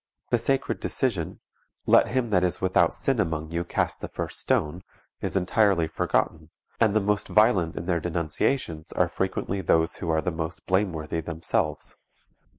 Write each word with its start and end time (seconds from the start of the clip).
The 0.31 0.39
sacred 0.39 0.79
decision, 0.79 1.41
"Let 1.85 2.07
him 2.07 2.31
that 2.31 2.43
is 2.43 2.59
without 2.59 2.91
sin 2.91 3.19
among 3.19 3.51
you 3.51 3.63
cast 3.63 4.01
the 4.01 4.07
first 4.07 4.39
stone," 4.39 4.81
is 5.21 5.37
entirely 5.37 5.87
forgotten, 5.87 6.49
and 6.79 6.95
the 6.95 6.99
most 6.99 7.27
violent 7.27 7.75
in 7.75 7.85
their 7.85 7.99
denunciations 7.99 8.91
are 8.93 9.07
frequently 9.07 9.61
those 9.61 9.97
who 9.97 10.09
are 10.09 10.21
the 10.23 10.31
most 10.31 10.65
blameworthy 10.65 11.21
themselves. 11.21 11.97